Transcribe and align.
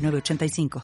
985. 0.00 0.82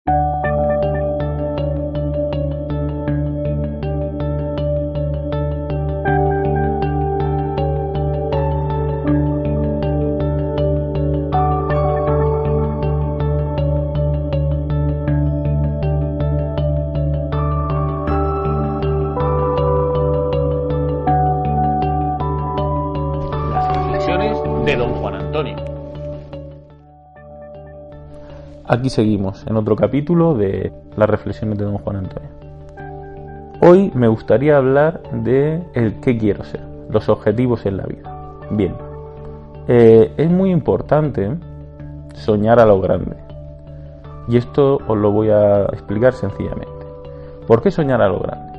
Las 23.51 23.77
reflexiones 23.77 24.37
de 24.67 24.77
don 24.77 24.93
Juan 24.95 25.15
Antonio. 25.15 25.76
Aquí 28.69 28.91
seguimos 28.91 29.47
en 29.47 29.57
otro 29.57 29.77
capítulo 29.77 30.35
de 30.35 30.73
las 30.97 31.09
reflexiones 31.09 31.57
de 31.57 31.65
don 31.65 31.79
Juan 31.79 31.99
Antonio. 31.99 32.29
Hoy 33.61 33.93
me 33.95 34.09
gustaría 34.09 34.57
hablar 34.57 35.03
de 35.13 35.63
el 35.75 36.01
qué 36.01 36.19
quiero 36.19 36.43
ser, 36.43 36.63
los 36.91 37.09
objetivos 37.09 37.65
en 37.65 37.77
la 37.77 37.85
vida. 37.85 38.41
Bien, 38.51 38.75
eh, 39.69 40.13
es 40.17 40.29
muy 40.29 40.51
importante 40.51 41.31
soñar 42.15 42.59
a 42.59 42.67
lo 42.67 42.81
grande. 42.81 43.17
Y 44.27 44.37
esto 44.37 44.81
os 44.89 44.99
lo 44.99 45.13
voy 45.13 45.31
a 45.31 45.67
explicar 45.67 46.15
sencillamente. 46.15 46.87
¿Por 47.47 47.63
qué 47.63 47.71
soñar 47.71 48.03
a 48.03 48.09
lo 48.09 48.19
grande? 48.19 48.59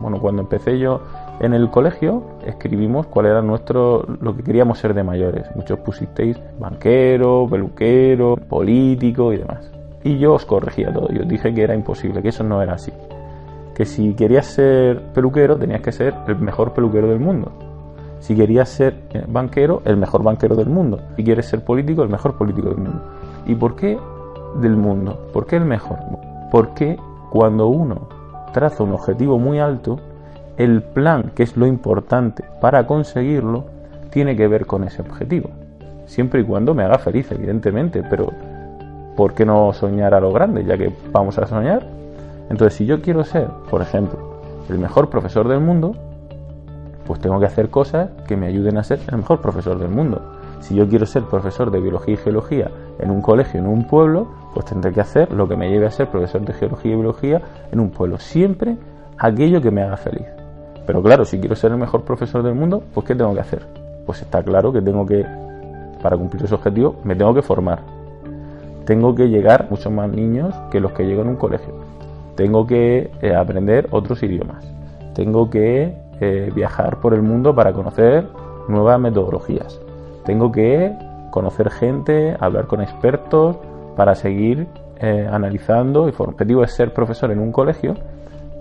Bueno, 0.00 0.18
cuando 0.18 0.40
empecé 0.40 0.78
yo 0.78 1.02
en 1.40 1.54
el 1.54 1.70
colegio 1.70 2.22
escribimos 2.46 3.06
cuál 3.06 3.26
era 3.26 3.42
nuestro 3.42 4.04
lo 4.20 4.36
que 4.36 4.42
queríamos 4.42 4.78
ser 4.78 4.94
de 4.94 5.02
mayores. 5.02 5.46
Muchos 5.56 5.78
pusisteis 5.80 6.38
banquero, 6.58 7.46
peluquero, 7.50 8.36
político 8.36 9.32
y 9.32 9.38
demás. 9.38 9.70
Y 10.04 10.18
yo 10.18 10.34
os 10.34 10.44
corregía 10.44 10.92
todo. 10.92 11.08
Yo 11.08 11.24
dije 11.24 11.52
que 11.54 11.62
era 11.62 11.74
imposible, 11.74 12.22
que 12.22 12.28
eso 12.28 12.44
no 12.44 12.62
era 12.62 12.74
así. 12.74 12.92
Que 13.74 13.84
si 13.84 14.14
querías 14.14 14.46
ser 14.46 15.00
peluquero 15.14 15.56
tenías 15.56 15.80
que 15.80 15.92
ser 15.92 16.14
el 16.28 16.38
mejor 16.38 16.72
peluquero 16.72 17.08
del 17.08 17.20
mundo. 17.20 17.50
Si 18.20 18.36
querías 18.36 18.68
ser 18.68 18.94
banquero, 19.26 19.82
el 19.84 19.96
mejor 19.96 20.22
banquero 20.22 20.54
del 20.54 20.68
mundo. 20.68 21.00
Si 21.16 21.24
quieres 21.24 21.46
ser 21.46 21.64
político, 21.64 22.02
el 22.02 22.08
mejor 22.08 22.36
político 22.36 22.68
del 22.68 22.78
mundo. 22.78 23.02
¿Y 23.46 23.56
por 23.56 23.74
qué 23.74 23.98
del 24.60 24.76
mundo? 24.76 25.28
¿Por 25.32 25.46
qué 25.46 25.56
el 25.56 25.64
mejor? 25.64 25.98
Porque 26.52 26.96
cuando 27.30 27.66
uno 27.66 28.08
traza 28.52 28.84
un 28.84 28.92
objetivo 28.92 29.38
muy 29.38 29.58
alto, 29.58 29.98
el 30.56 30.82
plan, 30.82 31.32
que 31.34 31.42
es 31.42 31.56
lo 31.56 31.66
importante 31.66 32.44
para 32.60 32.86
conseguirlo, 32.86 33.66
tiene 34.10 34.36
que 34.36 34.46
ver 34.48 34.66
con 34.66 34.84
ese 34.84 35.02
objetivo. 35.02 35.50
Siempre 36.06 36.42
y 36.42 36.44
cuando 36.44 36.74
me 36.74 36.82
haga 36.82 36.98
feliz, 36.98 37.30
evidentemente, 37.32 38.02
pero 38.08 38.30
¿por 39.16 39.34
qué 39.34 39.46
no 39.46 39.72
soñar 39.72 40.14
a 40.14 40.20
lo 40.20 40.32
grande, 40.32 40.64
ya 40.64 40.76
que 40.76 40.92
vamos 41.10 41.38
a 41.38 41.46
soñar? 41.46 41.86
Entonces, 42.50 42.74
si 42.74 42.86
yo 42.86 43.00
quiero 43.00 43.24
ser, 43.24 43.48
por 43.70 43.80
ejemplo, 43.80 44.40
el 44.68 44.78
mejor 44.78 45.08
profesor 45.08 45.48
del 45.48 45.60
mundo, 45.60 45.94
pues 47.06 47.20
tengo 47.20 47.40
que 47.40 47.46
hacer 47.46 47.70
cosas 47.70 48.10
que 48.26 48.36
me 48.36 48.46
ayuden 48.46 48.78
a 48.78 48.84
ser 48.84 49.00
el 49.10 49.16
mejor 49.16 49.40
profesor 49.40 49.78
del 49.78 49.88
mundo. 49.88 50.20
Si 50.60 50.74
yo 50.74 50.88
quiero 50.88 51.06
ser 51.06 51.24
profesor 51.24 51.70
de 51.70 51.80
biología 51.80 52.14
y 52.14 52.18
geología 52.18 52.70
en 52.98 53.10
un 53.10 53.20
colegio, 53.20 53.58
en 53.58 53.66
un 53.66 53.86
pueblo, 53.86 54.28
pues 54.54 54.66
tendré 54.66 54.92
que 54.92 55.00
hacer 55.00 55.32
lo 55.32 55.48
que 55.48 55.56
me 55.56 55.68
lleve 55.68 55.86
a 55.86 55.90
ser 55.90 56.08
profesor 56.08 56.42
de 56.42 56.52
geología 56.52 56.92
y 56.92 56.94
biología 56.94 57.42
en 57.72 57.80
un 57.80 57.90
pueblo. 57.90 58.18
Siempre 58.18 58.76
aquello 59.18 59.60
que 59.60 59.70
me 59.70 59.82
haga 59.82 59.96
feliz. 59.96 60.26
Pero 60.86 61.02
claro, 61.02 61.24
si 61.24 61.38
quiero 61.38 61.54
ser 61.54 61.72
el 61.72 61.78
mejor 61.78 62.02
profesor 62.02 62.42
del 62.42 62.54
mundo, 62.54 62.82
pues 62.92 63.06
¿qué 63.06 63.14
tengo 63.14 63.32
que 63.34 63.40
hacer? 63.40 63.62
Pues 64.04 64.20
está 64.22 64.42
claro 64.42 64.72
que 64.72 64.82
tengo 64.82 65.06
que, 65.06 65.24
para 66.02 66.16
cumplir 66.16 66.44
ese 66.44 66.54
objetivo, 66.54 66.96
me 67.04 67.14
tengo 67.14 67.32
que 67.34 67.42
formar. 67.42 67.80
Tengo 68.84 69.14
que 69.14 69.28
llegar 69.28 69.68
muchos 69.70 69.92
más 69.92 70.10
niños 70.10 70.54
que 70.70 70.80
los 70.80 70.92
que 70.92 71.04
llego 71.04 71.22
en 71.22 71.28
un 71.28 71.36
colegio. 71.36 71.72
Tengo 72.34 72.66
que 72.66 73.10
eh, 73.20 73.34
aprender 73.34 73.86
otros 73.90 74.22
idiomas. 74.22 74.64
Tengo 75.14 75.50
que 75.50 75.94
eh, 76.20 76.50
viajar 76.54 76.98
por 76.98 77.14
el 77.14 77.22
mundo 77.22 77.54
para 77.54 77.72
conocer 77.72 78.26
nuevas 78.68 78.98
metodologías. 78.98 79.80
Tengo 80.24 80.50
que 80.50 80.92
conocer 81.30 81.70
gente, 81.70 82.36
hablar 82.40 82.66
con 82.66 82.80
expertos 82.80 83.56
para 83.96 84.14
seguir 84.14 84.66
eh, 85.00 85.28
analizando. 85.30 86.08
Y 86.08 86.10
el 86.10 86.16
objetivo 86.28 86.64
es 86.64 86.72
ser 86.72 86.92
profesor 86.92 87.30
en 87.30 87.38
un 87.38 87.52
colegio. 87.52 87.94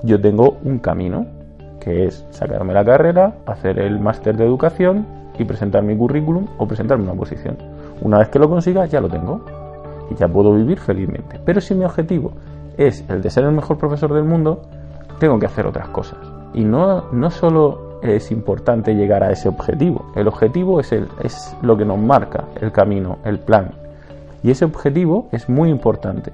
Yo 0.03 0.19
tengo 0.21 0.57
un 0.63 0.79
camino 0.79 1.25
que 1.81 2.05
es 2.05 2.25
sacarme 2.29 2.73
la 2.73 2.85
carrera, 2.85 3.33
hacer 3.45 3.79
el 3.79 3.99
máster 3.99 4.37
de 4.37 4.45
educación 4.45 5.05
y 5.37 5.43
presentar 5.43 5.83
mi 5.83 5.97
currículum 5.97 6.45
o 6.57 6.67
presentarme 6.67 7.03
una 7.03 7.15
posición. 7.15 7.57
Una 8.01 8.19
vez 8.19 8.29
que 8.29 8.39
lo 8.39 8.47
consiga, 8.47 8.85
ya 8.85 9.01
lo 9.01 9.09
tengo 9.09 9.41
y 10.09 10.15
ya 10.15 10.27
puedo 10.27 10.53
vivir 10.53 10.79
felizmente. 10.79 11.39
Pero 11.43 11.59
si 11.59 11.73
mi 11.73 11.83
objetivo 11.83 12.31
es 12.77 13.03
el 13.09 13.21
de 13.21 13.29
ser 13.29 13.45
el 13.45 13.51
mejor 13.51 13.77
profesor 13.77 14.13
del 14.13 14.23
mundo, 14.23 14.61
tengo 15.19 15.39
que 15.39 15.47
hacer 15.47 15.65
otras 15.65 15.89
cosas. 15.89 16.19
Y 16.53 16.63
no, 16.63 17.11
no 17.11 17.29
solo 17.31 17.99
es 18.03 18.31
importante 18.31 18.93
llegar 18.93 19.23
a 19.23 19.31
ese 19.31 19.47
objetivo, 19.49 20.11
el 20.15 20.27
objetivo 20.27 20.79
es, 20.79 20.91
el, 20.91 21.07
es 21.23 21.55
lo 21.61 21.77
que 21.77 21.85
nos 21.85 21.99
marca 21.99 22.45
el 22.59 22.71
camino, 22.71 23.17
el 23.25 23.39
plan. 23.39 23.71
Y 24.43 24.51
ese 24.51 24.65
objetivo 24.65 25.27
es 25.31 25.49
muy 25.49 25.69
importante. 25.69 26.31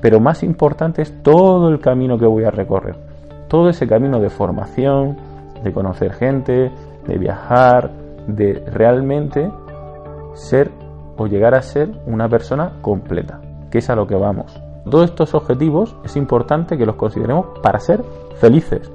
Pero 0.00 0.20
más 0.20 0.42
importante 0.42 1.02
es 1.02 1.22
todo 1.22 1.68
el 1.68 1.80
camino 1.80 2.18
que 2.18 2.26
voy 2.26 2.44
a 2.44 2.50
recorrer 2.50 3.11
todo 3.52 3.68
ese 3.68 3.86
camino 3.86 4.18
de 4.18 4.30
formación, 4.30 5.18
de 5.62 5.74
conocer 5.74 6.14
gente, 6.14 6.72
de 7.06 7.18
viajar, 7.18 7.90
de 8.26 8.64
realmente 8.72 9.52
ser 10.32 10.70
o 11.18 11.26
llegar 11.26 11.54
a 11.54 11.60
ser 11.60 11.90
una 12.06 12.30
persona 12.30 12.78
completa, 12.80 13.42
que 13.70 13.80
es 13.80 13.90
a 13.90 13.94
lo 13.94 14.06
que 14.06 14.14
vamos. 14.14 14.58
Todos 14.90 15.10
estos 15.10 15.34
objetivos 15.34 15.94
es 16.02 16.16
importante 16.16 16.78
que 16.78 16.86
los 16.86 16.96
consideremos 16.96 17.58
para 17.62 17.78
ser 17.78 18.02
felices. 18.36 18.90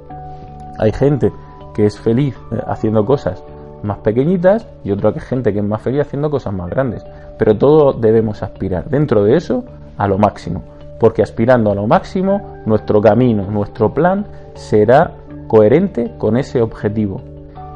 Hay 0.79 0.91
gente 0.91 1.31
que 1.75 1.85
es 1.85 2.00
feliz 2.00 2.35
eh, 2.51 2.59
haciendo 2.66 3.06
cosas 3.06 3.44
más 3.84 4.00
pequeñitas 4.00 4.68
y 4.84 4.89
otra 4.89 5.12
gente 5.19 5.53
que 5.53 5.59
es 5.59 5.66
más 5.66 5.84
feliz 5.84 6.01
haciendo 6.01 6.31
cosas 6.31 6.51
más 6.51 6.68
grandes. 6.72 7.06
Pero 7.38 7.56
todos 7.56 8.01
debemos 8.01 8.41
aspirar 8.41 8.89
dentro 8.89 9.24
de 9.24 9.35
eso 9.35 9.63
a 10.00 10.07
lo 10.07 10.18
máximo 10.18 10.63
porque 11.00 11.22
aspirando 11.22 11.72
a 11.72 11.75
lo 11.75 11.88
máximo, 11.88 12.62
nuestro 12.66 13.02
camino, 13.02 13.44
nuestro 13.50 13.94
plan 13.94 14.25
será 14.56 15.13
coherente 15.47 16.13
con 16.18 16.38
ese 16.38 16.62
objetivo. 16.62 17.22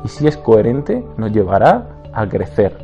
Y 0.03 0.07
si 0.07 0.27
es 0.27 0.37
coherente, 0.37 1.03
nos 1.17 1.31
llevará 1.31 1.87
a 2.13 2.27
crecer, 2.27 2.75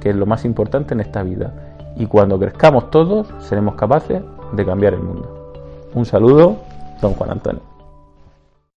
que 0.00 0.10
es 0.10 0.16
lo 0.16 0.26
más 0.26 0.44
importante 0.44 0.94
en 0.94 1.00
esta 1.00 1.22
vida. 1.22 1.52
Y 1.96 2.06
cuando 2.06 2.38
crezcamos 2.38 2.90
todos, 2.90 3.28
seremos 3.38 3.74
capaces 3.74 4.22
de 4.52 4.64
cambiar 4.64 4.94
el 4.94 5.02
mundo. 5.02 5.52
Un 5.94 6.04
saludo, 6.04 6.56
don 7.00 7.14
Juan 7.14 7.30
Antonio. 7.30 7.75